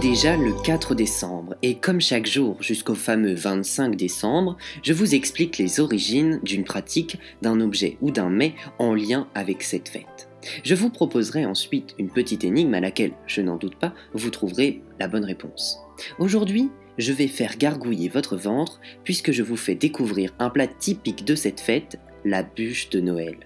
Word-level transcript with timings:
déjà 0.00 0.36
le 0.36 0.52
4 0.52 0.94
décembre 0.94 1.54
et 1.62 1.76
comme 1.76 2.00
chaque 2.00 2.26
jour 2.26 2.56
jusqu'au 2.62 2.94
fameux 2.94 3.34
25 3.34 3.94
décembre, 3.94 4.56
je 4.82 4.92
vous 4.92 5.14
explique 5.14 5.58
les 5.58 5.80
origines 5.80 6.40
d'une 6.42 6.64
pratique, 6.64 7.18
d'un 7.42 7.60
objet 7.60 7.96
ou 8.00 8.10
d'un 8.10 8.28
mets 8.28 8.54
en 8.78 8.94
lien 8.94 9.28
avec 9.34 9.62
cette 9.62 9.88
fête. 9.88 10.28
Je 10.64 10.74
vous 10.74 10.90
proposerai 10.90 11.44
ensuite 11.44 11.94
une 11.98 12.10
petite 12.10 12.44
énigme 12.44 12.74
à 12.74 12.80
laquelle, 12.80 13.12
je 13.26 13.42
n'en 13.42 13.56
doute 13.56 13.76
pas, 13.76 13.94
vous 14.14 14.30
trouverez 14.30 14.82
la 14.98 15.08
bonne 15.08 15.24
réponse. 15.24 15.78
Aujourd'hui, 16.18 16.70
je 16.98 17.12
vais 17.12 17.28
faire 17.28 17.58
gargouiller 17.58 18.08
votre 18.08 18.36
ventre 18.36 18.80
puisque 19.04 19.32
je 19.32 19.42
vous 19.42 19.56
fais 19.56 19.74
découvrir 19.74 20.32
un 20.38 20.50
plat 20.50 20.66
typique 20.66 21.24
de 21.24 21.34
cette 21.34 21.60
fête, 21.60 21.98
la 22.24 22.42
bûche 22.42 22.90
de 22.90 23.00
Noël. 23.00 23.36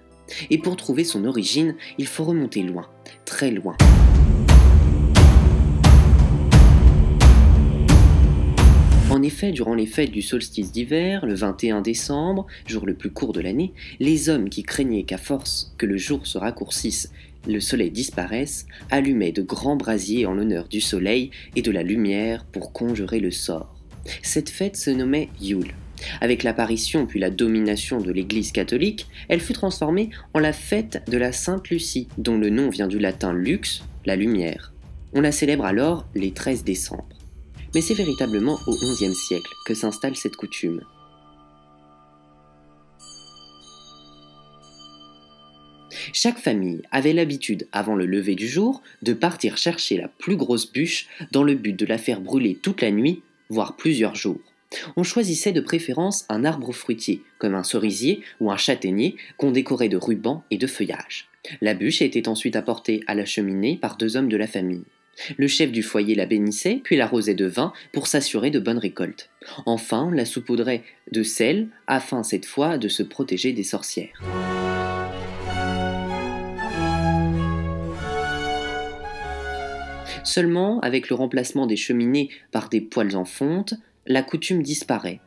Et 0.51 0.59
pour 0.59 0.77
trouver 0.77 1.05
son 1.05 1.25
origine, 1.25 1.75
il 1.99 2.07
faut 2.07 2.25
remonter 2.25 2.63
loin, 2.63 2.87
très 3.25 3.51
loin. 3.51 3.77
En 9.11 9.23
effet, 9.23 9.51
durant 9.51 9.75
les 9.75 9.87
fêtes 9.87 10.13
du 10.13 10.23
solstice 10.23 10.71
d'hiver, 10.71 11.27
le 11.27 11.35
21 11.35 11.81
décembre, 11.81 12.47
jour 12.67 12.87
le 12.87 12.95
plus 12.95 13.11
court 13.11 13.33
de 13.33 13.41
l'année, 13.41 13.73
les 13.99 14.29
hommes 14.29 14.49
qui 14.49 14.63
craignaient 14.63 15.03
qu'à 15.03 15.19
force 15.19 15.75
que 15.79 15.87
le 15.87 15.97
jour 15.97 16.29
se 16.29 16.39
raccourcisse, 16.39 17.11
le 17.49 17.59
soleil 17.59 17.91
disparaisse, 17.91 18.67
allumaient 18.89 19.33
de 19.33 19.43
grands 19.43 19.75
brasiers 19.75 20.27
en 20.27 20.35
l'honneur 20.35 20.69
du 20.69 20.81
soleil 20.81 21.33
et 21.57 21.63
de 21.63 21.73
la 21.73 21.83
lumière 21.83 22.45
pour 22.53 22.73
conjurer 22.73 23.19
le 23.19 23.33
sort. 23.33 23.75
Cette 24.23 24.49
fête 24.49 24.77
se 24.77 24.91
nommait 24.91 25.29
Yule. 25.41 25.75
Avec 26.21 26.45
l'apparition 26.45 27.05
puis 27.05 27.19
la 27.19 27.31
domination 27.31 28.01
de 28.01 28.13
l'Église 28.13 28.53
catholique, 28.53 29.09
elle 29.29 29.41
fut 29.41 29.55
transformée 29.55 30.11
en 30.35 30.39
la 30.39 30.53
fête 30.53 31.03
de 31.11 31.19
la 31.19 31.33
Sainte 31.33 31.69
Lucie, 31.69 32.07
dont 32.17 32.39
le 32.39 32.49
nom 32.49 32.71
vient 32.71 32.87
du 32.87 33.01
latin 33.01 33.33
lux, 33.33 33.83
la 34.07 34.15
lumière. 34.15 34.73
On 35.15 35.21
la 35.21 35.33
célèbre 35.33 35.65
alors 35.65 36.07
les 36.15 36.31
13 36.31 36.63
décembre 36.63 37.20
mais 37.75 37.81
c'est 37.81 37.95
véritablement 37.95 38.59
au 38.67 38.77
XIe 38.77 39.15
siècle 39.15 39.53
que 39.67 39.75
s'installe 39.75 40.17
cette 40.17 40.37
coutume. 40.37 40.83
Chaque 46.13 46.39
famille 46.39 46.83
avait 46.91 47.13
l'habitude, 47.13 47.69
avant 47.73 47.95
le 47.95 48.07
lever 48.07 48.35
du 48.35 48.49
jour, 48.49 48.83
de 49.03 49.13
partir 49.13 49.57
chercher 49.57 49.97
la 49.97 50.09
plus 50.09 50.37
grosse 50.37 50.71
bûche 50.71 51.07
dans 51.31 51.43
le 51.43 51.55
but 51.55 51.79
de 51.79 51.87
la 51.87 51.99
faire 51.99 52.21
brûler 52.21 52.57
toute 52.57 52.83
la 52.83 52.91
nuit, 52.91 53.23
voire 53.49 53.77
plusieurs 53.77 54.15
jours. 54.15 54.41
On 54.97 55.03
choisissait 55.03 55.53
de 55.53 55.61
préférence 55.61 56.27
un 56.29 56.45
arbre 56.45 56.73
fruitier, 56.73 57.23
comme 57.39 57.55
un 57.55 57.65
cerisier 57.65 58.23
ou 58.41 58.51
un 58.51 58.57
châtaignier, 58.57 59.17
qu'on 59.37 59.51
décorait 59.51 59.89
de 59.89 59.97
rubans 59.97 60.43
et 60.51 60.59
de 60.59 60.67
feuillages. 60.67 61.29
La 61.61 61.75
bûche 61.75 62.03
était 62.03 62.29
ensuite 62.29 62.57
apportée 62.57 63.03
à 63.07 63.15
la 63.15 63.25
cheminée 63.25 63.77
par 63.77 63.97
deux 63.97 64.17
hommes 64.17 64.29
de 64.29 64.37
la 64.37 64.47
famille. 64.47 64.85
Le 65.37 65.47
chef 65.47 65.73
du 65.73 65.83
foyer 65.83 66.15
la 66.15 66.27
bénissait, 66.27 66.81
puis 66.83 66.97
l'arrosait 66.97 67.35
de 67.35 67.47
vin 67.47 67.73
pour 67.93 68.07
s'assurer 68.07 68.51
de 68.51 68.59
bonnes 68.59 68.79
récoltes. 68.79 69.31
Enfin, 69.67 70.05
on 70.09 70.11
la 70.11 70.25
saupoudrait 70.25 70.83
de 71.13 71.23
sel, 71.23 71.69
afin 71.87 72.23
cette 72.23 72.47
fois 72.47 72.79
de 72.79 72.89
se 72.89 73.03
protéger 73.03 73.53
des 73.53 73.65
sorcières. 73.65 74.21
Seulement, 80.25 80.81
avec 80.81 81.09
le 81.09 81.17
remplacement 81.17 81.67
des 81.67 81.77
cheminées 81.77 82.29
par 82.53 82.69
des 82.69 82.81
poêles 82.81 83.17
en 83.17 83.25
fonte, 83.25 83.75
la 84.07 84.23
coutume 84.23 84.63
disparaît, 84.63 85.21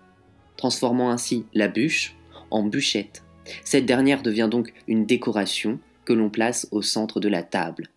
transformant 0.56 1.10
ainsi 1.10 1.46
la 1.54 1.68
bûche 1.68 2.16
en 2.52 2.64
bûchette. 2.64 3.24
Cette 3.64 3.86
dernière 3.86 4.22
devient 4.22 4.48
donc 4.50 4.74
une 4.88 5.06
décoration 5.06 5.80
que 6.06 6.14
l'on 6.14 6.30
place 6.30 6.68
au 6.72 6.82
centre 6.82 7.20
de 7.20 7.28
la 7.28 7.44
table. 7.44 7.90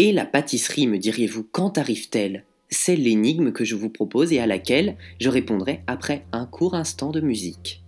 Et 0.00 0.12
la 0.12 0.24
pâtisserie, 0.24 0.86
me 0.86 0.96
diriez-vous, 0.96 1.42
quand 1.50 1.76
arrive-t-elle? 1.76 2.44
C'est 2.70 2.94
l'énigme 2.94 3.50
que 3.50 3.64
je 3.64 3.74
vous 3.74 3.90
propose 3.90 4.32
et 4.32 4.38
à 4.38 4.46
laquelle 4.46 4.96
je 5.20 5.28
répondrai 5.28 5.82
après 5.88 6.24
un 6.30 6.46
court 6.46 6.76
instant 6.76 7.10
de 7.10 7.20
musique. 7.20 7.82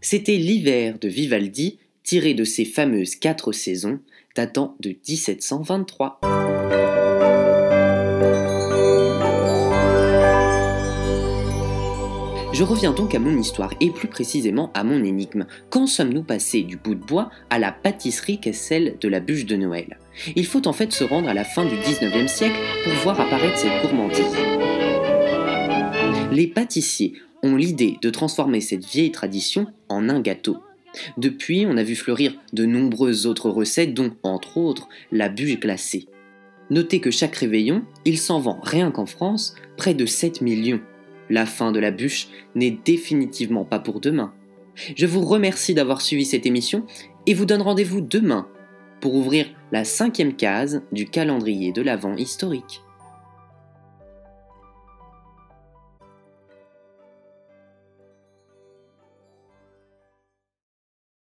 C'était 0.00 0.36
l'hiver 0.36 0.98
de 0.98 1.08
Vivaldi, 1.08 1.78
tiré 2.02 2.34
de 2.34 2.44
ses 2.44 2.64
fameuses 2.64 3.16
quatre 3.16 3.52
saisons, 3.52 3.98
datant 4.34 4.76
de 4.80 4.90
1723. 4.90 6.20
Je 12.52 12.62
reviens 12.62 12.92
donc 12.92 13.14
à 13.14 13.18
mon 13.18 13.38
histoire 13.38 13.74
et 13.80 13.90
plus 13.90 14.08
précisément 14.08 14.70
à 14.72 14.82
mon 14.82 15.04
énigme. 15.04 15.46
Quand 15.68 15.86
sommes-nous 15.86 16.22
passés 16.22 16.62
du 16.62 16.78
bout 16.78 16.94
de 16.94 17.04
bois 17.04 17.28
à 17.50 17.58
la 17.58 17.70
pâtisserie 17.70 18.40
qu'est 18.40 18.54
celle 18.54 18.96
de 18.98 19.08
la 19.08 19.20
bûche 19.20 19.44
de 19.44 19.56
Noël? 19.56 19.98
Il 20.36 20.46
faut 20.46 20.66
en 20.66 20.72
fait 20.72 20.90
se 20.92 21.04
rendre 21.04 21.28
à 21.28 21.34
la 21.34 21.44
fin 21.44 21.66
du 21.66 21.74
19e 21.74 22.28
siècle 22.28 22.56
pour 22.82 22.94
voir 23.02 23.20
apparaître 23.20 23.58
cette 23.58 23.82
gourmandise. 23.82 24.24
Les 26.32 26.46
pâtissiers 26.46 27.14
l'idée 27.54 27.98
de 28.02 28.10
transformer 28.10 28.60
cette 28.60 28.84
vieille 28.84 29.12
tradition 29.12 29.66
en 29.88 30.08
un 30.08 30.20
gâteau. 30.20 30.56
Depuis, 31.16 31.66
on 31.66 31.76
a 31.76 31.82
vu 31.82 31.94
fleurir 31.94 32.34
de 32.52 32.64
nombreuses 32.64 33.26
autres 33.26 33.50
recettes, 33.50 33.94
dont, 33.94 34.16
entre 34.22 34.56
autres, 34.56 34.88
la 35.12 35.28
bûche 35.28 35.60
glacée. 35.60 36.06
Notez 36.70 37.00
que 37.00 37.10
chaque 37.10 37.36
réveillon, 37.36 37.84
il 38.04 38.18
s'en 38.18 38.40
vend 38.40 38.58
rien 38.62 38.90
qu'en 38.90 39.06
France 39.06 39.54
près 39.76 39.94
de 39.94 40.06
7 40.06 40.40
millions. 40.40 40.80
La 41.30 41.46
fin 41.46 41.70
de 41.70 41.78
la 41.78 41.90
bûche 41.90 42.28
n'est 42.54 42.76
définitivement 42.84 43.64
pas 43.64 43.78
pour 43.78 44.00
demain. 44.00 44.32
Je 44.96 45.06
vous 45.06 45.22
remercie 45.22 45.74
d'avoir 45.74 46.00
suivi 46.00 46.24
cette 46.24 46.46
émission 46.46 46.84
et 47.26 47.34
vous 47.34 47.46
donne 47.46 47.62
rendez-vous 47.62 48.00
demain 48.00 48.48
pour 49.00 49.14
ouvrir 49.14 49.46
la 49.72 49.84
cinquième 49.84 50.34
case 50.34 50.82
du 50.92 51.06
calendrier 51.06 51.72
de 51.72 51.82
l'Avent 51.82 52.16
historique. 52.16 52.82